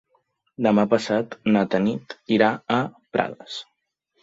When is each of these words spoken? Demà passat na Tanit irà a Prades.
Demà 0.67 0.85
passat 0.93 1.35
na 1.51 1.63
Tanit 1.75 2.17
irà 2.39 2.51
a 2.79 2.81
Prades. 3.19 3.63